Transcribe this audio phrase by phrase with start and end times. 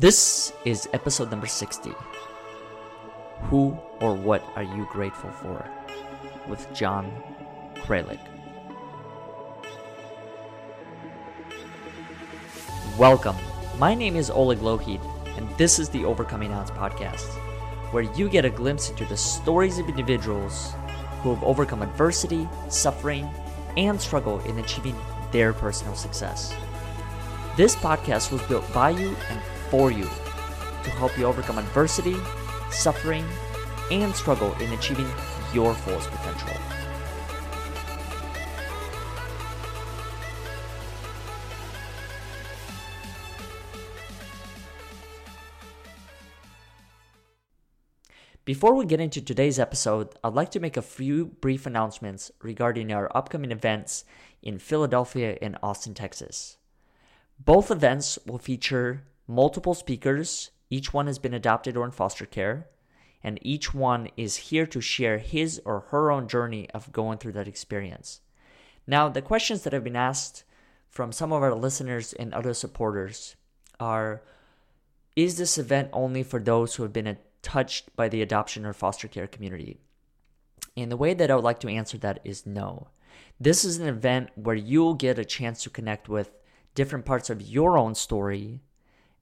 [0.00, 1.92] This is episode number 60.
[3.42, 5.70] Who or what are you grateful for?
[6.48, 7.12] With John
[7.74, 8.18] Kralik.
[12.96, 13.36] Welcome.
[13.78, 15.02] My name is Oleg Lohid,
[15.36, 17.28] and this is the Overcoming Odds podcast,
[17.92, 20.72] where you get a glimpse into the stories of individuals
[21.20, 23.28] who have overcome adversity, suffering,
[23.76, 24.96] and struggle in achieving
[25.30, 26.54] their personal success.
[27.54, 32.16] This podcast was built by you and for you to help you overcome adversity,
[32.70, 33.24] suffering,
[33.90, 35.08] and struggle in achieving
[35.52, 36.50] your fullest potential.
[48.46, 52.92] Before we get into today's episode, I'd like to make a few brief announcements regarding
[52.92, 54.04] our upcoming events
[54.42, 56.56] in Philadelphia and Austin, Texas.
[57.38, 62.68] Both events will feature multiple speakers, each one has been adopted or in foster care,
[63.22, 67.32] and each one is here to share his or her own journey of going through
[67.32, 68.20] that experience.
[68.86, 70.42] Now, the questions that have been asked
[70.88, 73.36] from some of our listeners and other supporters
[73.78, 74.22] are
[75.14, 79.06] Is this event only for those who have been touched by the adoption or foster
[79.06, 79.78] care community?
[80.76, 82.88] And the way that I would like to answer that is no.
[83.38, 86.30] This is an event where you'll get a chance to connect with
[86.74, 88.60] different parts of your own story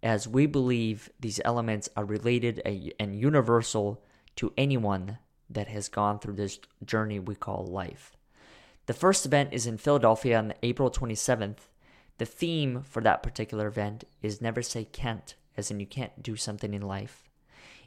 [0.03, 2.61] as we believe these elements are related
[3.01, 4.03] and universal
[4.37, 5.19] to anyone
[5.51, 8.17] that has gone through this journey we call life.
[8.87, 11.69] The first event is in Philadelphia on April 27th.
[12.19, 16.37] The theme for that particular event is Never Say Can't, as in you can't do
[16.37, 17.25] something in life.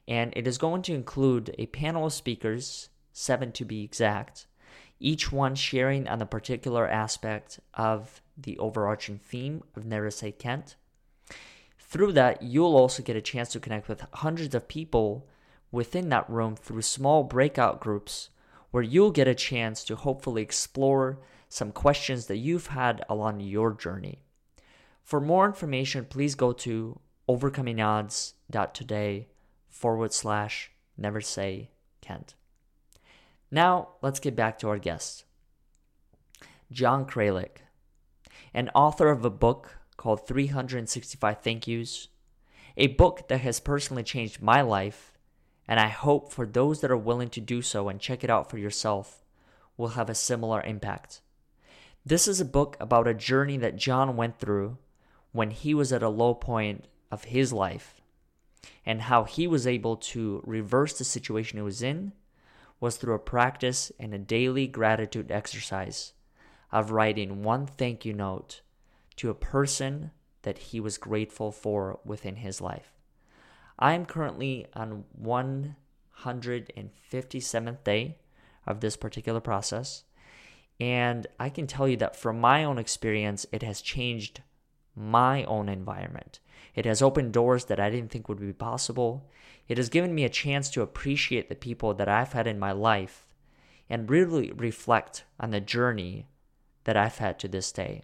[0.08, 4.48] And it is going to include a panel of speakers, seven to be exact,
[5.00, 10.76] each one sharing on a particular aspect of the overarching theme of Never Say Can't
[11.92, 15.28] through that, you'll also get a chance to connect with hundreds of people
[15.74, 18.30] within that room through small breakout groups
[18.72, 23.74] where you'll get a chance to hopefully explore some questions that you've had along your
[23.74, 24.24] journey.
[25.04, 29.28] For more information, please go to overcomingodds.today
[29.68, 32.34] forward slash never say can't.
[33.52, 35.26] Now, let's get back to our guest.
[36.72, 37.58] John Kralik,
[38.54, 42.08] an author of a book called 365 Thank Yous,
[42.76, 45.14] a book that has personally changed my life,
[45.68, 48.50] and I hope for those that are willing to do so and check it out
[48.50, 49.24] for yourself
[49.78, 51.22] will have a similar impact.
[52.04, 54.80] This is a book about a journey that John went through
[55.34, 58.02] when he was at a low point of his life
[58.84, 62.14] and how he was able to reverse the situation he was in
[62.80, 66.14] was through a practice and a daily gratitude exercise
[66.72, 68.62] of writing one thank you note
[69.18, 70.12] to a person
[70.44, 72.94] that he was grateful for within his life.
[73.78, 78.18] I am currently on 157th day
[78.66, 80.04] of this particular process.
[80.80, 84.42] And I can tell you that from my own experience, it has changed
[84.96, 86.40] my own environment.
[86.76, 89.30] It has opened doors that I didn't think would be possible.
[89.68, 92.72] It has given me a chance to appreciate the people that I've had in my
[92.72, 93.28] life
[93.90, 96.28] and really reflect on the journey
[96.86, 98.04] that I've had to this day.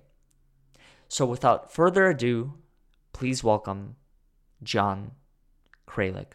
[1.10, 2.54] So without further ado,
[3.14, 3.96] please welcome
[4.62, 5.12] John
[5.88, 6.34] Kralik.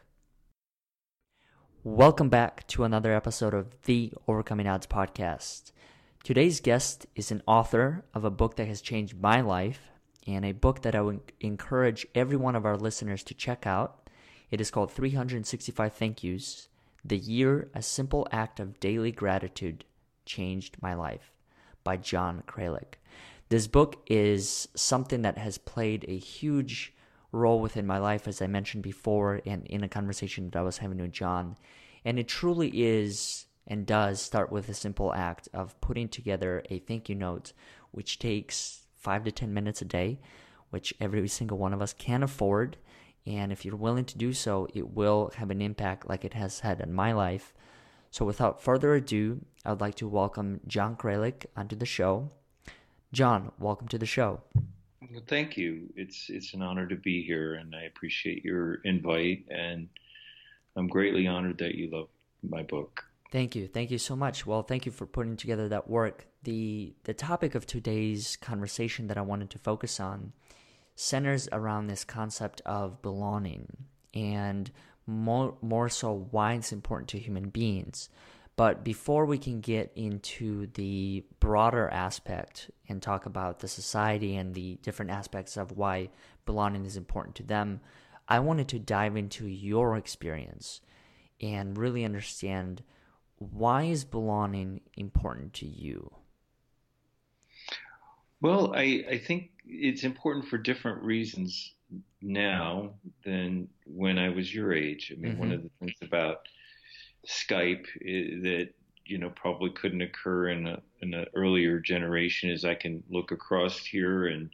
[1.85, 5.73] Welcome back to another episode of the Overcoming Odds podcast.
[6.25, 9.91] Today's guest is an author of a book that has changed my life
[10.27, 14.09] and a book that I would encourage every one of our listeners to check out.
[14.51, 16.69] It is called 365 Thank Yous
[17.05, 19.85] The Year A Simple Act of Daily Gratitude
[20.25, 21.33] Changed My Life
[21.85, 22.95] by John Kralik.
[23.53, 26.95] This book is something that has played a huge
[27.33, 30.79] role within my life, as I mentioned before, and in a conversation that I was
[30.79, 31.59] having with John.
[32.03, 36.79] And it truly is and does start with a simple act of putting together a
[36.79, 37.53] thank you note,
[37.91, 40.19] which takes five to 10 minutes a day,
[40.71, 42.79] which every single one of us can afford.
[43.27, 46.61] And if you're willing to do so, it will have an impact like it has
[46.61, 47.53] had in my life.
[48.11, 52.31] So without further ado, I'd like to welcome John Kralik onto the show.
[53.13, 54.41] John, welcome to the show.
[55.11, 55.93] Well, thank you.
[55.97, 59.45] It's it's an honor to be here, and I appreciate your invite.
[59.51, 59.89] And
[60.77, 62.09] I'm greatly honored that you love
[62.43, 63.05] my book.
[63.31, 64.47] Thank you, thank you so much.
[64.47, 66.27] Well, thank you for putting together that work.
[66.43, 70.33] the The topic of today's conversation that I wanted to focus on
[70.95, 73.67] centers around this concept of belonging,
[74.15, 74.71] and
[75.07, 78.09] more more so why it's important to human beings.
[78.57, 84.55] But before we can get into the broader aspect and talk about the society and
[84.55, 86.11] the different aspects of why
[86.45, 87.81] belonging is important to them,
[88.29, 90.81] I wanted to dive into your experience
[91.41, 92.83] and really understand
[93.51, 96.11] why is belonging important to you?
[98.41, 101.75] Well, I, I think it's important for different reasons
[102.21, 102.95] now
[103.25, 105.13] than when I was your age.
[105.15, 105.41] I mean, mm-hmm.
[105.41, 106.47] one of the things about
[107.27, 107.87] Skype
[108.43, 108.71] that
[109.07, 113.31] you know probably couldn't occur in a in an earlier generation is I can look
[113.31, 114.51] across here and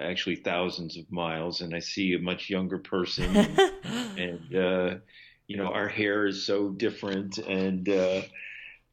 [0.00, 3.58] actually thousands of miles and I see a much younger person and,
[4.18, 4.94] and uh,
[5.46, 8.22] you know our hair is so different and uh,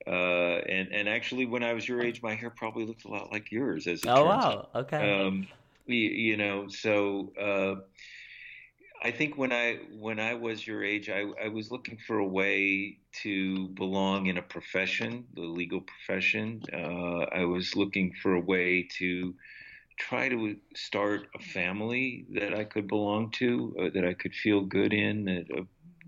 [0.07, 3.31] uh, and and actually when I was your age my hair probably looked a lot
[3.31, 4.83] like yours as it oh wow out.
[4.83, 5.47] okay um,
[5.87, 7.81] you, you know so uh,
[9.05, 12.27] I think when I when I was your age, I, I was looking for a
[12.27, 16.63] way to belong in a profession, the legal profession.
[16.73, 19.35] Uh, I was looking for a way to
[19.99, 24.61] try to start a family that I could belong to, uh, that I could feel
[24.61, 25.61] good in, that uh,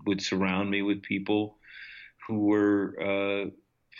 [0.04, 1.56] would surround me with people
[2.26, 3.50] who were uh,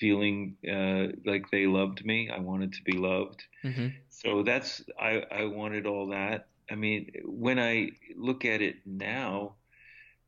[0.00, 2.30] feeling uh, like they loved me.
[2.30, 3.44] I wanted to be loved.
[3.64, 3.88] Mm-hmm.
[4.08, 6.48] So that's I, I wanted all that.
[6.70, 9.54] I mean, when I look at it now,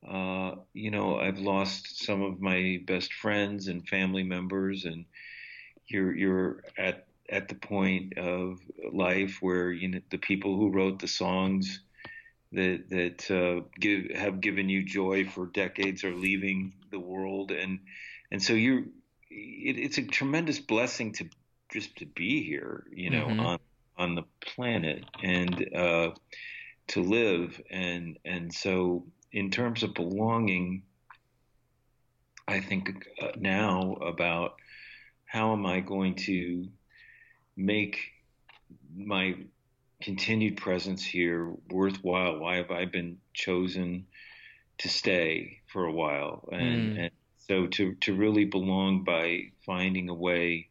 [0.09, 5.05] uh, you know, I've lost some of my best friends and family members, and
[5.87, 8.61] you're you're at at the point of
[8.93, 11.81] life where you know the people who wrote the songs
[12.53, 17.81] that that uh, give have given you joy for decades are leaving the world, and
[18.31, 18.91] and so you
[19.31, 21.29] it, it's a tremendous blessing to
[21.71, 23.41] just to be here, you know, mm-hmm.
[23.41, 23.59] on
[24.00, 26.11] on the planet and uh,
[26.88, 27.61] to live.
[27.70, 30.82] And and so, in terms of belonging,
[32.49, 34.55] I think uh, now about
[35.26, 36.67] how am I going to
[37.56, 37.99] make
[38.97, 39.37] my
[40.03, 42.38] continued presence here worthwhile?
[42.38, 44.06] Why have I been chosen
[44.79, 46.49] to stay for a while?
[46.50, 47.00] And, mm.
[47.03, 50.69] and so to to really belong by finding a way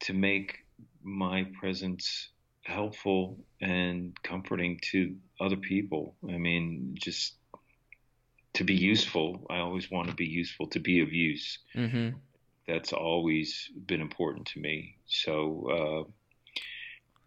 [0.00, 0.58] to make
[1.04, 2.30] my presence
[2.62, 6.14] helpful and comforting to other people.
[6.28, 7.34] I mean, just
[8.54, 9.46] to be useful.
[9.50, 11.58] I always want to be useful, to be of use.
[11.74, 12.16] Mm-hmm.
[12.68, 14.96] That's always been important to me.
[15.06, 16.10] So uh,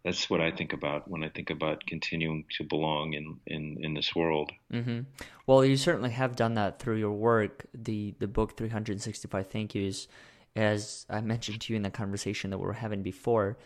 [0.04, 3.94] that's what I think about when I think about continuing to belong in in, in
[3.94, 4.52] this world.
[4.72, 5.02] Mm-hmm.
[5.48, 7.66] Well, you certainly have done that through your work.
[7.74, 10.08] The the book 365 Thank Yous
[10.56, 13.58] as I mentioned to you in the conversation that we were having before,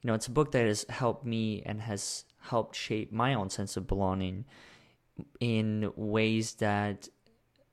[0.00, 3.50] you know, it's a book that has helped me and has helped shape my own
[3.50, 4.44] sense of belonging
[5.40, 7.08] in ways that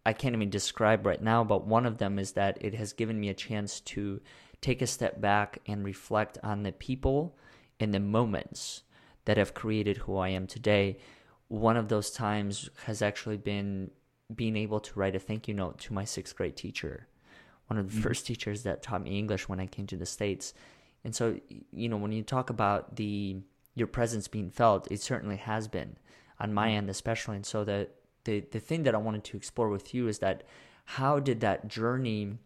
[0.05, 1.43] I can't even describe right now.
[1.43, 4.21] But one of them is that it has given me a chance to
[4.61, 7.37] take a step back and reflect on the people
[7.79, 8.83] and the moments
[9.25, 10.97] that have created who I am today.
[11.47, 13.91] One of those times has actually been
[14.33, 17.07] being able to write a thank you note to my sixth grade teacher
[17.67, 18.01] one of the mm-hmm.
[18.01, 20.53] first teachers that taught me English when I came to the States.
[21.03, 21.39] And so,
[21.71, 23.37] you know, when you talk about the
[23.75, 25.97] your presence being felt, it certainly has been
[26.39, 26.77] on my mm-hmm.
[26.77, 27.35] end, especially.
[27.35, 27.89] And so the
[28.23, 30.43] the the thing that I wanted to explore with you is that
[30.85, 32.37] how did that journey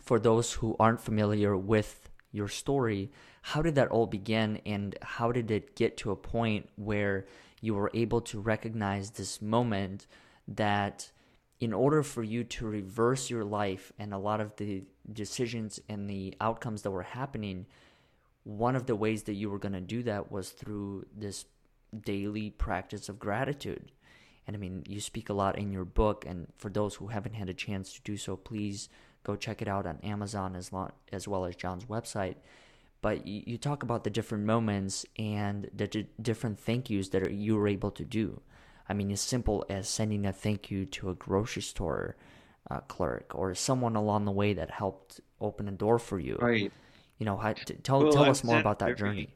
[0.00, 3.10] for those who aren't familiar with your story,
[3.42, 7.26] how did that all begin and how did it get to a point where
[7.60, 10.06] you were able to recognize this moment
[10.46, 11.10] that
[11.58, 16.08] in order for you to reverse your life and a lot of the decisions and
[16.08, 17.66] the outcomes that were happening,
[18.44, 21.46] one of the ways that you were going to do that was through this
[22.04, 23.90] daily practice of gratitude.
[24.46, 27.34] And I mean, you speak a lot in your book, and for those who haven't
[27.34, 28.88] had a chance to do so, please
[29.24, 32.36] go check it out on Amazon as, lo- as well as John's website.
[33.02, 37.26] But you, you talk about the different moments and the d- different thank yous that
[37.26, 38.40] are, you were able to do.
[38.88, 42.16] I mean, as simple as sending a thank you to a grocery store
[42.70, 46.36] uh, clerk or someone along the way that helped open a door for you.
[46.40, 46.72] Right.
[47.18, 49.34] You know, how, tell well, tell us more about that journey.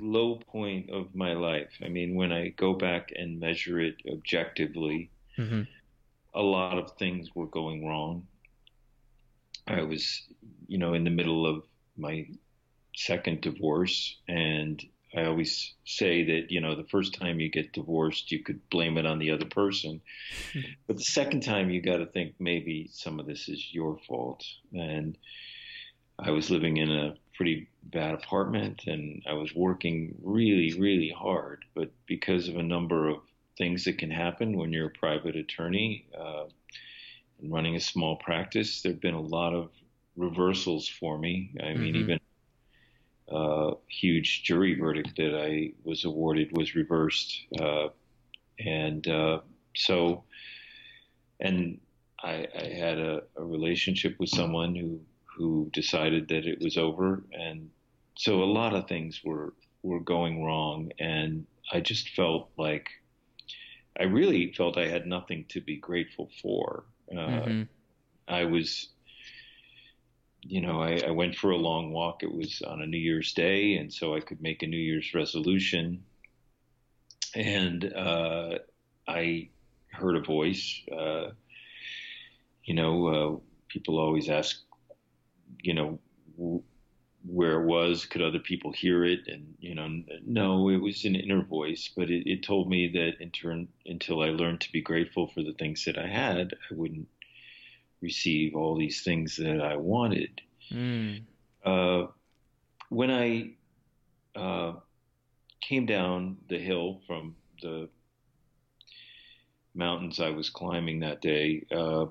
[0.00, 1.70] Low point of my life.
[1.84, 5.62] I mean, when I go back and measure it objectively, mm-hmm.
[6.34, 8.26] a lot of things were going wrong.
[9.66, 10.22] I was,
[10.66, 11.64] you know, in the middle of
[11.96, 12.26] my
[12.94, 14.84] second divorce and
[15.14, 18.96] I always say that, you know, the first time you get divorced, you could blame
[18.96, 20.00] it on the other person.
[20.86, 24.44] but the second time, you got to think maybe some of this is your fault.
[24.72, 25.18] And
[26.18, 31.64] I was living in a pretty bad apartment and I was working really, really hard.
[31.74, 33.18] But because of a number of
[33.58, 36.44] things that can happen when you're a private attorney uh,
[37.40, 39.70] and running a small practice, there have been a lot of
[40.16, 41.54] reversals for me.
[41.60, 42.02] I mean, mm-hmm.
[42.02, 42.20] even
[43.88, 47.42] huge jury verdict that I was awarded was reversed.
[47.60, 47.88] Uh,
[48.58, 49.40] and and uh,
[49.74, 50.24] so,
[51.40, 51.80] and
[52.22, 57.22] I, I had a, a, relationship with someone who who decided that it was over,
[57.32, 57.70] and
[58.16, 62.88] so a lot of things were were going wrong, and I just felt like
[63.98, 66.84] I really felt I had nothing to be grateful for.
[67.10, 67.62] Uh, mm-hmm.
[68.28, 68.88] I was,
[70.42, 72.22] you know, I, I, went for a long walk.
[72.22, 75.14] It was on a New Year's Day, and so I could make a New Year's
[75.14, 76.02] resolution.
[77.34, 78.58] And uh,
[79.06, 79.48] I
[79.92, 80.82] heard a voice.
[80.90, 81.30] Uh,
[82.64, 84.60] you know, uh, people always ask,
[85.62, 85.98] you know,
[86.36, 86.62] w-
[87.24, 89.20] where it was, could other people hear it?
[89.28, 93.20] And, you know, no, it was an inner voice, but it, it told me that
[93.20, 96.74] in turn, until I learned to be grateful for the things that I had, I
[96.74, 97.08] wouldn't
[98.02, 100.40] receive all these things that I wanted.
[100.70, 101.22] Mm.
[101.64, 102.06] Uh,
[102.88, 103.52] when I
[104.38, 104.74] uh,
[105.60, 107.88] came down the hill from the
[109.74, 112.06] mountains I was climbing that day, uh,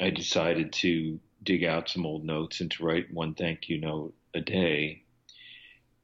[0.00, 4.14] I decided to dig out some old notes and to write one thank you note
[4.34, 5.04] a day.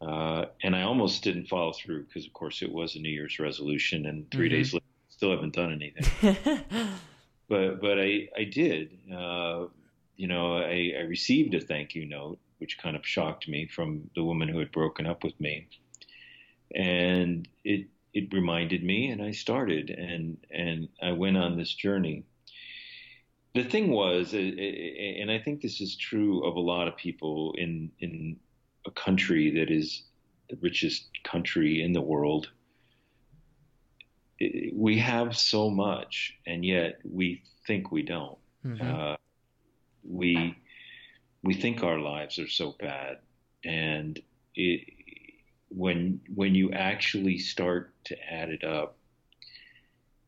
[0.00, 3.38] Uh, and I almost didn't follow through because, of course, it was a New Year's
[3.38, 4.54] resolution, and 3 mm-hmm.
[4.56, 6.36] days later, still haven't done anything.
[7.48, 8.98] but but I I did.
[9.12, 9.66] Uh,
[10.16, 14.10] you know, I, I received a thank you note, which kind of shocked me from
[14.14, 15.68] the woman who had broken up with me,
[16.74, 22.24] and it it reminded me, and I started, and and I went on this journey
[23.54, 27.90] the thing was, and I think this is true of a lot of people in
[28.00, 28.36] in
[28.86, 30.04] a country that is
[30.48, 32.50] the richest country in the world.
[34.74, 38.38] We have so much, and yet we think we don't.
[38.64, 38.94] Mm-hmm.
[38.94, 39.16] Uh,
[40.04, 40.56] we
[41.42, 43.18] we think our lives are so bad,
[43.64, 44.20] and
[44.54, 44.88] it,
[45.68, 48.96] when when you actually start to add it up,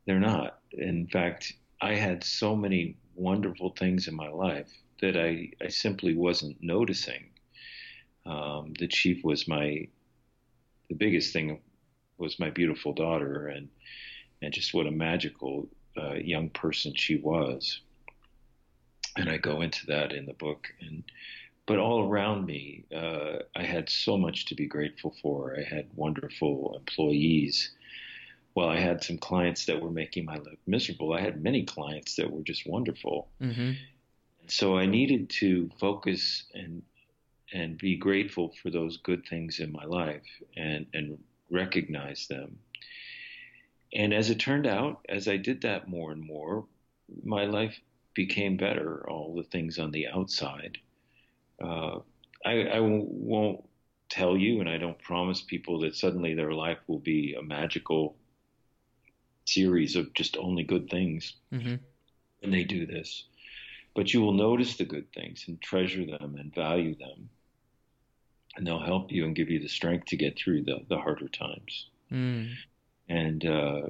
[0.06, 0.58] they're not.
[0.72, 6.14] In fact, I had so many wonderful things in my life that I, I simply
[6.14, 7.30] wasn't noticing.
[8.26, 9.88] Um, the chief was my,
[10.88, 11.60] the biggest thing
[12.18, 13.68] was my beautiful daughter and,
[14.42, 17.80] and just what a magical uh, young person she was.
[19.16, 21.04] And I go into that in the book and,
[21.66, 25.56] but all around me, uh, I had so much to be grateful for.
[25.58, 27.70] I had wonderful employees
[28.54, 32.16] while I had some clients that were making my life miserable, I had many clients
[32.16, 33.28] that were just wonderful.
[33.42, 33.72] Mm-hmm.
[34.46, 36.82] So I needed to focus and
[37.52, 41.18] and be grateful for those good things in my life and and
[41.50, 42.58] recognize them.
[43.92, 46.66] And as it turned out, as I did that more and more,
[47.22, 47.78] my life
[48.14, 49.08] became better.
[49.08, 50.78] All the things on the outside.
[51.62, 52.00] Uh,
[52.44, 53.64] I, I won't
[54.08, 58.16] tell you, and I don't promise people that suddenly their life will be a magical
[59.44, 61.34] series of just only good things.
[61.52, 61.76] Mm-hmm.
[62.42, 63.24] And they do this.
[63.94, 67.30] But you will notice the good things and treasure them and value them.
[68.56, 71.28] And they'll help you and give you the strength to get through the, the harder
[71.28, 71.88] times.
[72.12, 72.52] Mm.
[73.08, 73.82] And uh,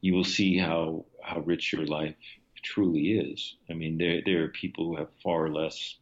[0.00, 2.14] you will see how, how rich your life
[2.62, 3.56] truly is.
[3.68, 5.96] I mean, there, there are people who have far less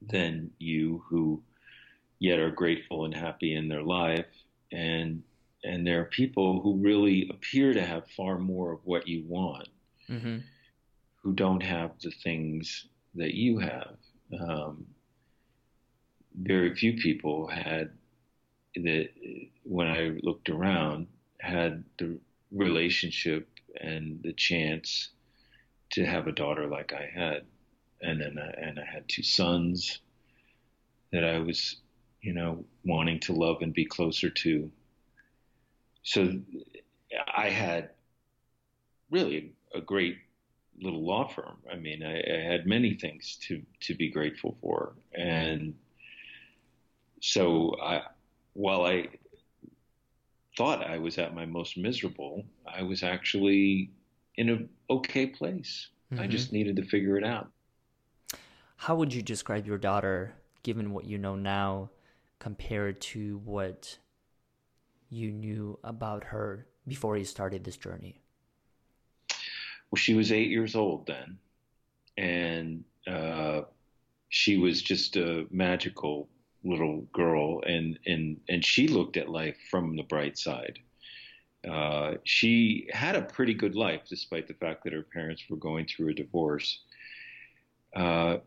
[0.00, 1.42] than you who
[2.18, 4.26] yet are grateful and happy in their life.
[4.72, 5.22] And
[5.62, 9.68] and there are people who really appear to have far more of what you want,
[10.10, 10.38] mm-hmm.
[11.22, 13.96] who don't have the things that you have.
[14.38, 14.86] Um,
[16.34, 17.90] very few people had
[18.76, 19.08] that
[19.62, 21.06] when I looked around
[21.40, 22.18] had the
[22.50, 23.48] relationship
[23.80, 25.10] and the chance
[25.90, 27.42] to have a daughter like I had,
[28.00, 30.00] and then I, and I had two sons
[31.12, 31.76] that I was,
[32.20, 34.70] you know, wanting to love and be closer to.
[36.02, 36.40] So
[37.36, 37.90] I had
[39.10, 40.18] really a great
[40.80, 41.58] little law firm.
[41.70, 45.74] I mean, I, I, had many things to to be grateful for, and
[47.20, 48.02] so I,
[48.52, 49.08] while I
[50.56, 53.90] thought I was at my most miserable, I was actually
[54.36, 55.88] in an okay place.
[56.12, 56.22] Mm-hmm.
[56.22, 57.50] I just needed to figure it out.
[58.76, 61.90] How would you describe your daughter, given what you know now,
[62.38, 63.98] compared to what
[65.08, 68.20] you knew about her before you started this journey?
[69.90, 71.38] Well, she was eight years old then,
[72.18, 73.62] and uh,
[74.28, 76.28] she was just a magical
[76.64, 80.78] little girl, and and and she looked at life from the bright side.
[81.68, 85.86] Uh, she had a pretty good life, despite the fact that her parents were going
[85.86, 86.80] through a divorce.
[87.96, 88.38] Uh,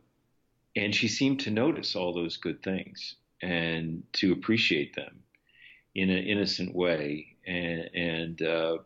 [0.76, 5.24] and she seemed to notice all those good things and to appreciate them
[5.96, 8.78] in an innocent way, and and uh,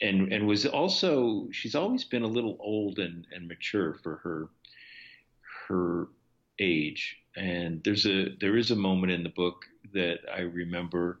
[0.00, 4.48] and and was also she's always been a little old and, and mature for her
[5.68, 6.08] her
[6.58, 7.18] age.
[7.36, 11.20] And there's a there is a moment in the book that I remember.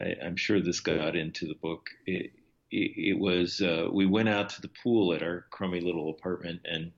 [0.00, 1.90] I, am sure this got into the book.
[2.06, 2.32] It,
[2.70, 6.60] it, it was uh, we went out to the pool at our crummy little apartment,
[6.64, 6.92] and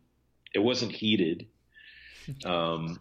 [0.54, 1.46] it wasn't heated.
[2.44, 3.00] Um,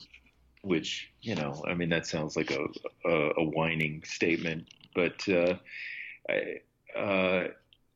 [0.62, 2.65] which you know, I mean, that sounds like a
[3.05, 5.55] a, a whining statement, but uh,
[6.29, 7.48] I, uh,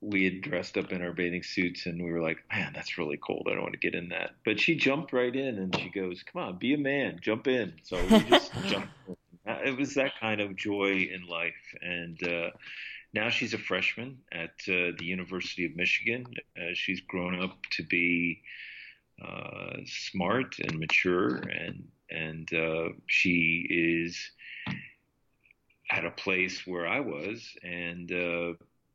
[0.03, 3.17] we had dressed up in our bathing suits and we were like, man, that's really
[3.17, 3.47] cold.
[3.49, 4.31] I don't want to get in that.
[4.43, 7.73] But she jumped right in and she goes, come on, be a man, jump in.
[7.83, 8.89] So we just jumped.
[9.07, 9.15] In.
[9.45, 11.75] It was that kind of joy in life.
[11.81, 12.49] And uh,
[13.13, 16.25] now she's a freshman at uh, the University of Michigan.
[16.57, 18.41] Uh, she's grown up to be
[19.23, 24.31] uh, smart and mature, and and uh, she is
[25.91, 28.53] at a place where I was, and uh,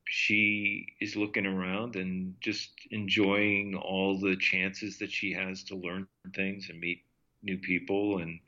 [0.09, 6.07] she is looking around and just enjoying all the chances that she has to learn
[6.35, 7.03] things and meet
[7.43, 8.41] new people and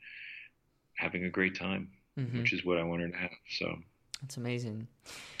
[0.95, 2.39] having a great time, mm-hmm.
[2.39, 3.31] which is what I want her to have.
[3.49, 3.77] So
[4.21, 4.87] that's amazing.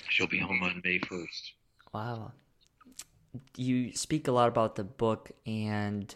[0.09, 1.51] She'll be home on May 1st.
[1.93, 2.33] Wow.
[3.57, 6.13] You speak a lot about the book and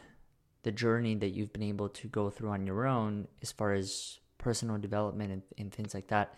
[0.63, 4.19] the journey that you've been able to go through on your own as far as
[4.37, 6.37] personal development and, and things like that.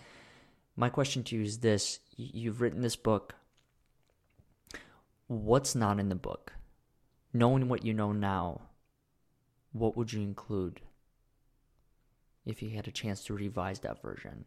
[0.76, 3.36] My question to you is this You've written this book
[5.28, 6.54] what's not in the book?
[7.34, 8.62] Knowing what you know now,
[9.74, 10.82] what would you include
[12.46, 14.46] if you had a chance to revise that version?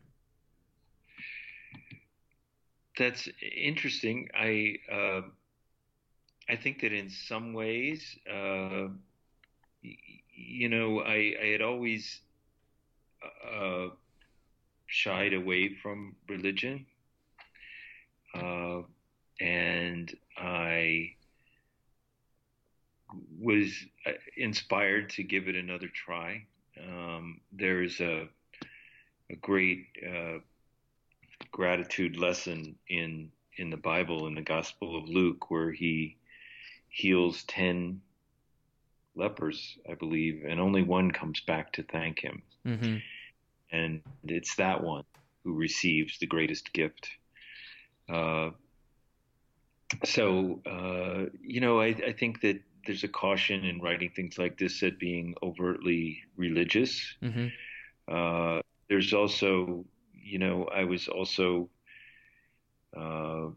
[2.99, 4.29] That's interesting.
[4.35, 5.21] I uh,
[6.49, 8.89] I think that in some ways, uh,
[9.83, 12.21] you know, I, I had always
[13.23, 13.89] uh,
[14.87, 16.87] shied away from religion.
[18.35, 18.83] Uh,
[19.41, 21.15] and I
[23.39, 23.73] was
[24.07, 26.47] uh, inspired to give it another try.
[26.79, 28.29] Um, there's a,
[29.31, 30.39] a great uh,
[31.51, 36.17] gratitude lesson in in the Bible in the Gospel of Luke where he
[36.89, 38.01] heals ten
[39.15, 42.43] lepers, I believe, and only one comes back to thank him.
[42.67, 42.97] Mm-hmm.
[43.73, 45.05] And it's that one
[45.45, 47.09] who receives the greatest gift.
[48.09, 48.51] Uh,
[50.05, 54.59] so uh, you know, I, I, think that there's a caution in writing things like
[54.59, 57.15] this at being overtly religious.
[57.23, 57.49] Mm-hmm.
[58.09, 61.69] Uh, there's also, you know, I was also
[62.97, 63.49] uh,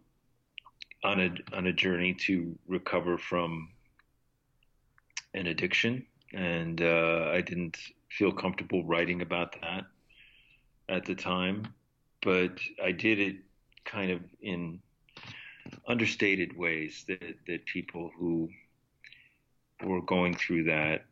[1.03, 3.69] on a on a journey to recover from
[5.33, 7.77] an addiction, and uh, I didn't
[8.09, 9.85] feel comfortable writing about that
[10.89, 11.67] at the time,
[12.21, 13.37] but I did it
[13.85, 14.79] kind of in
[15.87, 18.49] understated ways that, that people who
[19.83, 21.05] were going through that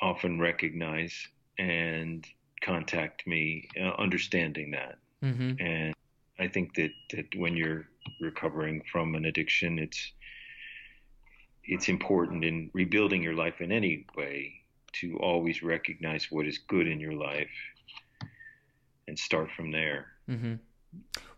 [0.00, 1.14] often recognize
[1.58, 2.26] and
[2.60, 4.98] contact me, uh, understanding that.
[5.22, 5.52] Mm-hmm.
[5.60, 5.94] And
[6.38, 7.86] I think that, that when you're
[8.20, 10.12] recovering from an addiction, it's
[11.64, 14.54] it's important in rebuilding your life in any way
[14.94, 17.50] to always recognize what is good in your life
[19.06, 20.06] and start from there.
[20.30, 20.54] Mm-hmm.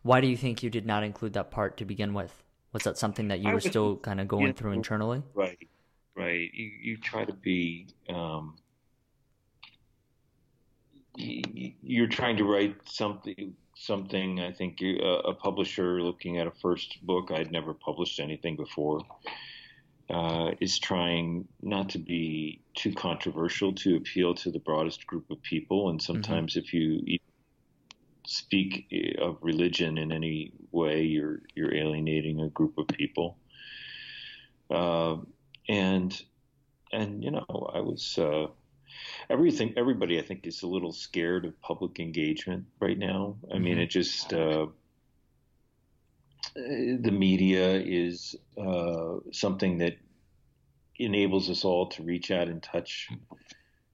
[0.03, 2.45] Why do you think you did not include that part to begin with?
[2.73, 5.23] Was that something that you I were still kind of going know, through internally?
[5.35, 5.59] Right,
[6.15, 6.51] right.
[6.53, 7.89] You you try to be.
[8.09, 8.57] Um,
[11.17, 13.55] you're trying to write something.
[13.77, 17.31] Something I think you, a publisher looking at a first book.
[17.31, 19.01] I'd never published anything before.
[20.11, 25.41] Uh, is trying not to be too controversial to appeal to the broadest group of
[25.43, 25.89] people.
[25.89, 26.13] And mm-hmm.
[26.13, 26.67] sometimes, mm-hmm.
[26.67, 27.19] if you
[28.27, 32.00] speak eh, of religion in any way, you're you're alienating a
[32.51, 33.37] group of people.
[34.71, 35.17] Uh,
[35.69, 36.23] and
[36.93, 38.47] and you know, I was uh,
[39.29, 39.75] everything.
[39.77, 43.37] Everybody, I think, is a little scared of public engagement right now.
[43.53, 43.83] I mean, mm-hmm.
[43.83, 44.67] it just uh,
[46.55, 49.97] the media is uh, something that
[50.99, 53.09] enables us all to reach out and touch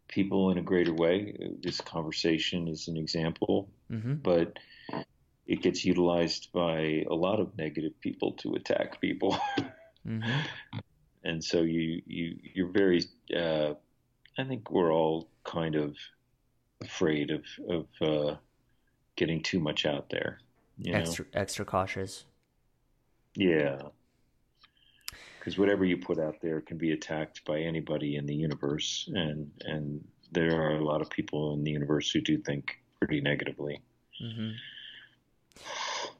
[0.08, 1.36] people in a greater way.
[1.62, 4.14] This conversation is an example, mm-hmm.
[4.14, 4.58] but
[5.46, 9.38] it gets utilized by a lot of negative people to attack people.
[10.06, 10.78] mm-hmm.
[11.24, 13.04] And so you you you're very.
[13.34, 13.74] Uh,
[14.38, 15.96] I think we're all kind of
[16.82, 18.36] afraid of of uh,
[19.16, 20.38] getting too much out there.
[20.86, 21.40] extra know?
[21.40, 22.24] extra cautious.
[23.34, 23.78] Yeah,
[25.38, 29.50] because whatever you put out there can be attacked by anybody in the universe, and
[29.60, 33.80] and there are a lot of people in the universe who do think pretty negatively.
[34.22, 34.50] Mm-hmm.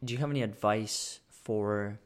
[0.06, 1.98] Do you have any advice for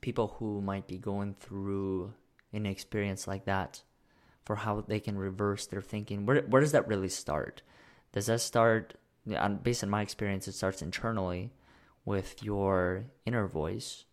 [0.00, 2.14] people who might be going through
[2.52, 3.82] an experience like that
[4.44, 6.24] for how they can reverse their thinking?
[6.24, 7.62] Where where does that really start?
[8.12, 8.94] Does that start
[9.62, 11.52] based on my experience it starts internally
[12.04, 14.04] with your inner voice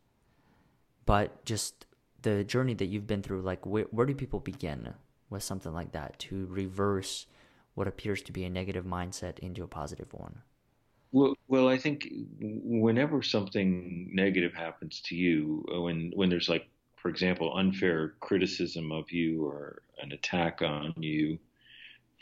[1.06, 1.88] but just
[2.22, 4.94] the journey that you've been through like where, where do people begin
[5.30, 7.26] with something like that to reverse
[7.74, 10.42] what appears to be a negative mindset into a positive one
[11.12, 12.08] well, well, I think
[12.39, 16.67] whenever something negative happens to you, uh, when when there's like,
[16.98, 21.39] for example, unfair criticism of you or an attack on you,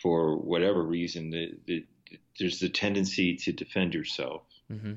[0.01, 1.85] for whatever reason, the, the,
[2.39, 4.43] there's the tendency to defend yourself.
[4.71, 4.93] Mm-hmm.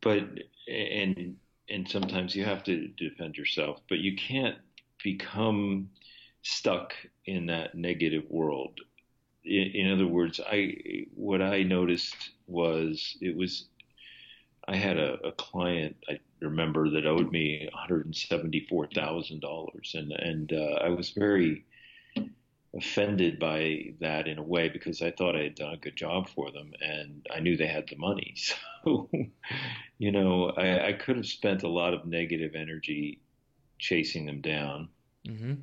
[0.00, 0.22] But
[0.68, 1.36] and
[1.68, 4.58] and sometimes you have to defend yourself, but you can't
[5.02, 5.88] become
[6.42, 6.94] stuck
[7.26, 8.80] in that negative world.
[9.44, 13.66] In, in other words, I what I noticed was it was
[14.66, 18.86] I had a, a client I remember that owed me one hundred and seventy four
[18.86, 21.64] thousand dollars, and and uh, I was very
[22.76, 26.28] offended by that in a way because I thought I had done a good job
[26.28, 28.34] for them and I knew they had the money.
[28.84, 29.08] So,
[29.96, 33.22] you know, I, I could have spent a lot of negative energy
[33.78, 34.90] chasing them down.
[35.26, 35.54] Mm-hmm.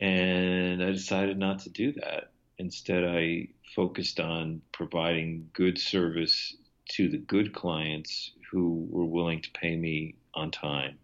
[0.00, 2.30] And I decided not to do that.
[2.60, 6.54] Instead, I focused on providing good service
[6.90, 10.98] to the good clients who were willing to pay me on time.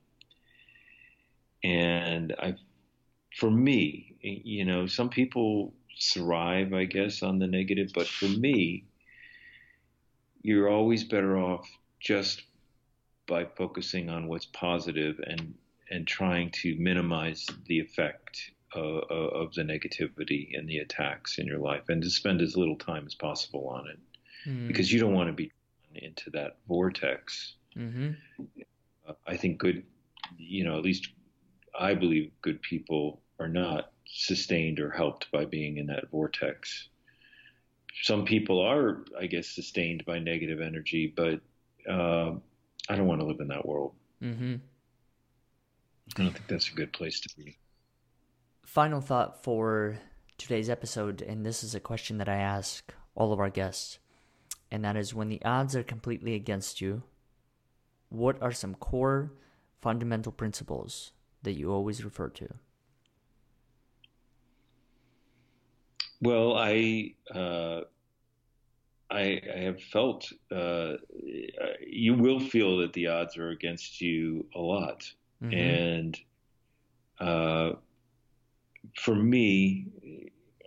[1.64, 2.56] And I
[3.38, 8.84] for me, you know, some people thrive, I guess, on the negative, but for me,
[10.42, 11.66] you're always better off
[12.00, 12.42] just
[13.26, 15.54] by focusing on what's positive and
[15.90, 21.58] and trying to minimize the effect uh, of the negativity and the attacks in your
[21.58, 23.98] life, and to spend as little time as possible on it,
[24.48, 24.68] mm.
[24.68, 25.50] because you don't want to be
[25.94, 27.54] into that vortex.
[27.76, 28.12] Mm-hmm.
[29.08, 29.82] Uh, I think good,
[30.36, 31.08] you know, at least
[31.78, 36.88] I believe good people are not sustained or helped by being in that vortex.
[38.02, 41.40] Some people are, I guess, sustained by negative energy, but
[41.90, 42.34] uh,
[42.88, 43.94] I don't want to live in that world.
[44.22, 44.56] Mm-hmm.
[46.16, 47.58] I don't think that's a good place to be.
[48.66, 49.96] Final thought for
[50.38, 54.00] today's episode, and this is a question that I ask all of our guests,
[54.72, 57.04] and that is when the odds are completely against you,
[58.08, 59.32] what are some core
[59.80, 61.12] fundamental principles
[61.44, 62.48] that you always refer to?
[66.20, 67.82] Well, I uh,
[69.08, 70.94] I, I, have felt uh,
[71.86, 75.08] you will feel that the odds are against you a lot,
[75.40, 75.54] mm-hmm.
[75.54, 76.20] and
[77.20, 77.45] uh,
[78.96, 79.86] for me,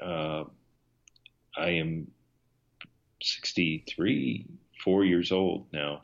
[0.03, 0.43] uh,
[1.57, 2.11] I am
[3.21, 4.45] 63,
[4.83, 6.01] four years old now,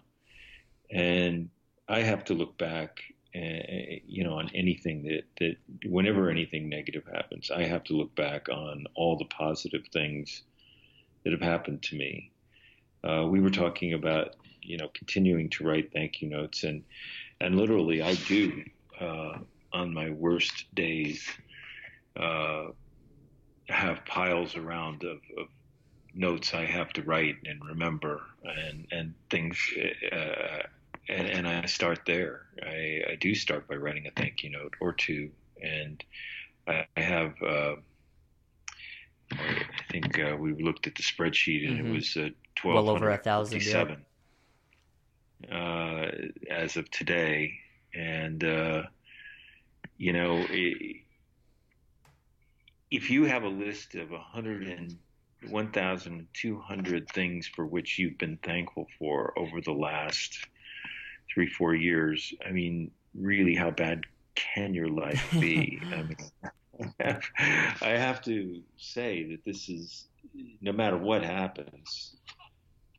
[0.91, 1.49] and
[1.87, 3.01] I have to look back
[4.07, 8.47] you know, on anything that, that whenever anything negative happens, I have to look back
[8.49, 10.43] on all the positive things
[11.23, 12.31] that have happened to me.
[13.03, 16.83] Uh, we were talking about, you know, continuing to write thank you notes, and
[17.41, 18.63] and literally, I do
[18.99, 19.39] uh,
[19.73, 21.27] on my worst days
[22.17, 22.67] uh,
[23.67, 25.47] have piles around of, of,
[26.17, 29.59] notes I have to write and remember, and and things
[30.13, 30.63] uh,
[31.09, 32.43] and, and I start there.
[32.63, 35.29] I, I, do start by writing a thank you note or two,
[35.61, 36.03] and
[36.67, 37.33] I, I have.
[37.41, 37.75] Uh,
[39.31, 41.87] I think uh, we looked at the spreadsheet and mm-hmm.
[41.87, 43.61] it was uh, twelve well over a thousand.
[43.61, 43.95] Yeah.
[45.51, 46.11] Uh,
[46.49, 47.53] as of today,
[47.93, 48.83] and uh,
[49.97, 51.04] you know, it,
[52.95, 54.97] if you have a list of a hundred and
[55.49, 60.47] 1,200 things for which you've been thankful for over the last
[61.33, 64.01] three, four years, I mean, really, how bad
[64.35, 65.81] can your life be?
[65.91, 67.19] I mean,
[67.81, 70.07] I have to say that this is,
[70.61, 72.15] no matter what happens,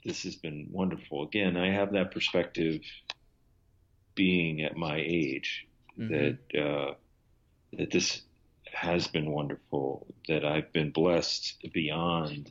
[0.05, 1.23] this has been wonderful.
[1.23, 2.83] Again, I have that perspective
[4.15, 5.67] being at my age
[5.99, 6.13] mm-hmm.
[6.13, 6.95] that uh,
[7.73, 8.23] that this
[8.77, 10.07] has been wonderful.
[10.29, 12.51] That I've been blessed beyond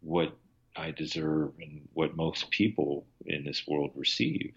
[0.00, 0.36] what
[0.76, 4.52] I deserve and what most people in this world receive.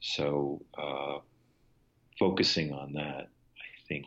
[0.00, 1.18] So, uh,
[2.18, 4.06] focusing on that, I think,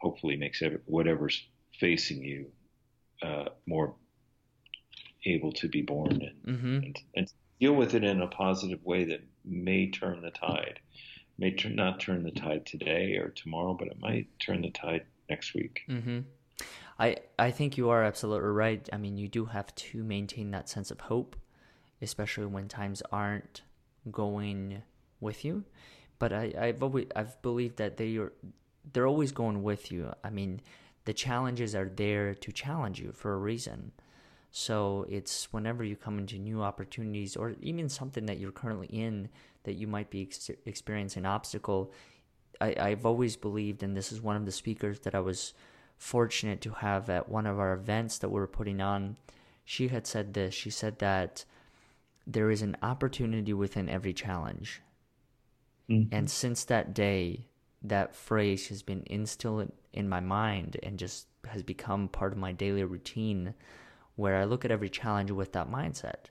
[0.00, 1.44] hopefully makes every, whatever's
[1.78, 2.46] facing you
[3.22, 3.94] uh, more
[5.26, 6.76] able to be borne and, mm-hmm.
[6.84, 10.80] and, and, deal with it in a positive way that may turn the tide.
[11.38, 15.54] May not turn the tide today or tomorrow, but it might turn the tide next
[15.54, 15.82] week.
[15.88, 16.20] Mm-hmm.
[16.98, 18.88] I I think you are absolutely right.
[18.92, 21.36] I mean, you do have to maintain that sense of hope,
[22.00, 23.62] especially when times aren't
[24.10, 24.82] going
[25.20, 25.64] with you.
[26.18, 28.32] But I I've always I've believed that they are
[28.92, 30.12] they're always going with you.
[30.22, 30.60] I mean,
[31.04, 33.92] the challenges are there to challenge you for a reason.
[34.52, 39.30] So it's whenever you come into new opportunities or even something that you're currently in
[39.64, 41.90] that you might be ex- experiencing an obstacle.
[42.60, 45.54] I, I've always believed, and this is one of the speakers that I was
[45.96, 49.16] fortunate to have at one of our events that we were putting on.
[49.64, 50.52] She had said this.
[50.52, 51.46] She said that
[52.26, 54.82] there is an opportunity within every challenge.
[55.88, 56.14] Mm-hmm.
[56.14, 57.46] And since that day,
[57.82, 62.52] that phrase has been instilled in my mind and just has become part of my
[62.52, 63.54] daily routine
[64.16, 66.26] where I look at every challenge with that mindset.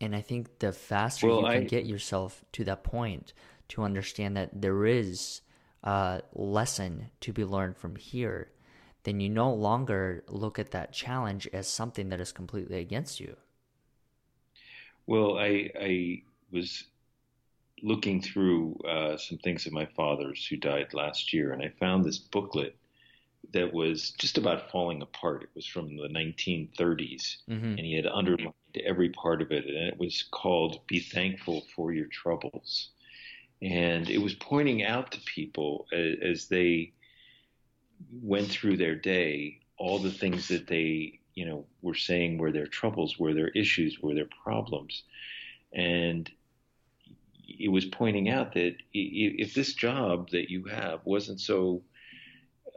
[0.00, 1.64] And I think the faster well, you can I...
[1.64, 3.32] get yourself to that point
[3.68, 5.40] to understand that there is
[5.82, 8.50] a lesson to be learned from here,
[9.04, 13.36] then you no longer look at that challenge as something that is completely against you.
[15.06, 16.84] Well, I I was
[17.82, 22.04] looking through uh, some things of my father's who died last year, and I found
[22.04, 22.76] this booklet
[23.52, 25.42] that was just about falling apart.
[25.42, 27.64] It was from the 1930s, mm-hmm.
[27.64, 31.92] and he had underlined every part of it, and it was called "Be Thankful for
[31.92, 32.90] Your Troubles,"
[33.60, 36.92] and it was pointing out to people as, as they
[38.20, 42.66] went through their day all the things that they, you know, were saying were their
[42.66, 45.02] troubles, were their issues, were their problems,
[45.72, 46.30] and
[47.58, 51.82] it was pointing out that if this job that you have wasn't so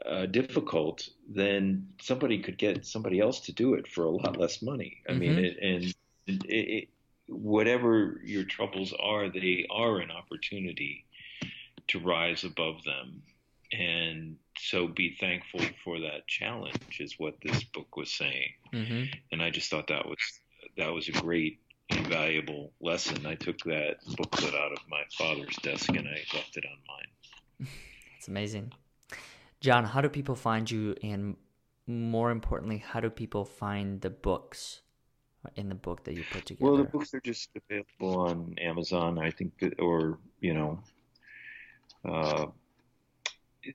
[0.03, 4.61] uh, difficult, then somebody could get somebody else to do it for a lot less
[4.61, 5.01] money.
[5.07, 5.19] I mm-hmm.
[5.19, 5.83] mean, it, and
[6.27, 6.89] it, it,
[7.27, 11.05] whatever your troubles are, they are an opportunity
[11.87, 13.21] to rise above them.
[13.71, 18.53] And so be thankful for that challenge is what this book was saying.
[18.73, 19.03] Mm-hmm.
[19.31, 20.19] And I just thought that was
[20.77, 23.25] that was a great invaluable lesson.
[23.25, 27.67] I took that booklet out of my father's desk and I left it on mine.
[28.17, 28.71] It's amazing.
[29.65, 30.95] John, how do people find you?
[31.01, 31.37] And
[31.87, 34.81] more importantly, how do people find the books
[35.55, 36.71] in the book that you put together?
[36.71, 40.79] Well, the books are just available on Amazon, I think, or, you know,
[42.07, 42.45] uh,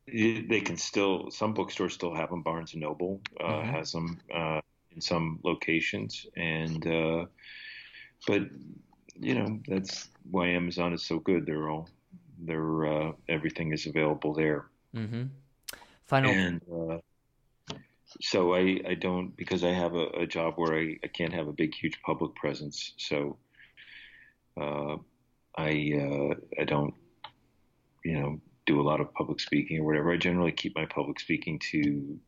[0.06, 2.44] they can still, some bookstores still have them.
[2.44, 3.70] Barnes and Noble uh, mm-hmm.
[3.70, 4.60] has them uh,
[4.92, 6.24] in some locations.
[6.36, 7.24] And, uh,
[8.28, 8.42] but,
[9.18, 11.46] you know, that's why Amazon is so good.
[11.46, 11.88] They're all,
[12.38, 14.66] they're, uh, everything is available there.
[14.94, 15.24] Mm-hmm.
[16.10, 16.32] Final.
[16.32, 16.98] And uh,
[18.20, 21.46] so I, I don't because I have a, a job where I, I can't have
[21.46, 22.94] a big huge public presence.
[22.96, 23.38] So
[24.60, 24.96] uh,
[25.56, 26.94] I uh, I don't
[28.04, 30.10] you know do a lot of public speaking or whatever.
[30.10, 32.18] I generally keep my public speaking to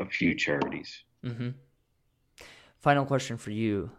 [0.00, 1.04] a few charities.
[1.24, 1.50] Mm-hmm.
[2.80, 3.92] Final question for you: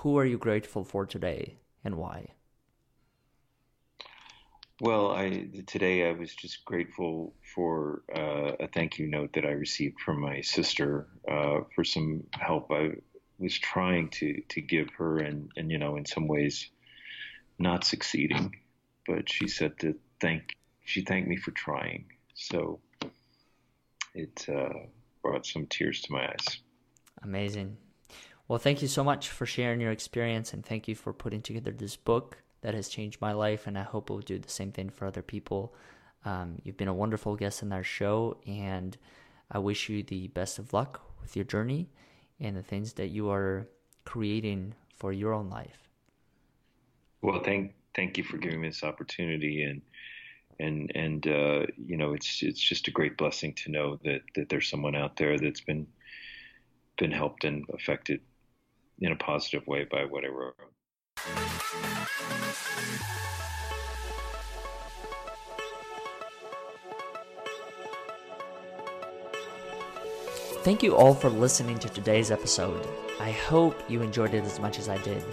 [0.00, 2.30] Who are you grateful for today, and why?
[4.82, 9.52] Well, I today I was just grateful for uh, a thank you note that I
[9.52, 12.94] received from my sister uh, for some help I
[13.38, 16.68] was trying to to give her, and and you know in some ways
[17.60, 18.56] not succeeding,
[19.06, 22.80] but she said to thank she thanked me for trying, so
[24.16, 24.80] it uh,
[25.22, 26.58] brought some tears to my eyes.
[27.22, 27.76] Amazing.
[28.48, 31.70] Well, thank you so much for sharing your experience, and thank you for putting together
[31.70, 34.88] this book that has changed my life, and I hope will do the same thing
[34.88, 35.74] for other people.
[36.24, 38.96] Um, you've been a wonderful guest in our show, and
[39.50, 41.90] I wish you the best of luck with your journey
[42.40, 43.68] and the things that you are
[44.04, 45.88] creating for your own life.
[47.20, 49.82] Well, thank thank you for giving me this opportunity, and
[50.58, 54.48] and and uh, you know, it's it's just a great blessing to know that that
[54.48, 55.86] there's someone out there that's been
[56.98, 58.20] been helped and affected
[58.98, 60.54] in a positive way by what I wrote.
[70.62, 72.86] Thank you all for listening to today's episode.
[73.18, 75.24] I hope you enjoyed it as much as I did.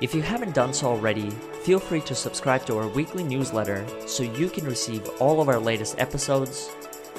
[0.00, 1.30] If you haven't done so already,
[1.64, 5.58] feel free to subscribe to our weekly newsletter so you can receive all of our
[5.58, 6.68] latest episodes,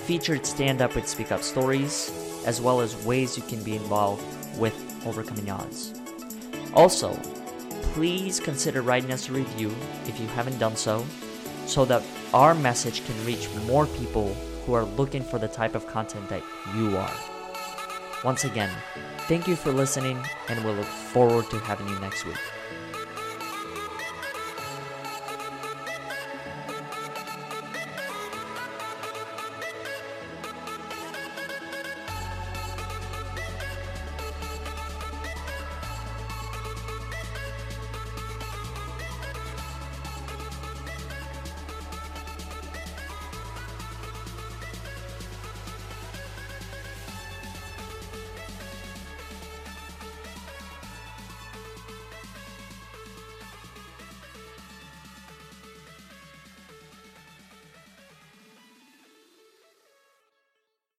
[0.05, 2.09] featured stand up and speak up stories,
[2.45, 4.23] as well as ways you can be involved
[4.57, 4.73] with
[5.05, 5.93] overcoming odds.
[6.73, 7.13] Also,
[7.93, 9.73] please consider writing us a review
[10.05, 11.05] if you haven't done so,
[11.65, 14.33] so that our message can reach more people
[14.65, 16.43] who are looking for the type of content that
[16.75, 17.13] you are.
[18.23, 18.69] Once again,
[19.27, 22.37] thank you for listening, and we'll look forward to having you next week.